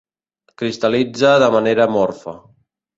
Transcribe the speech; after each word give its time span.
Cristal·litza 0.61 1.35
de 1.47 1.53
manera 1.59 1.89
amorfa. 1.91 2.39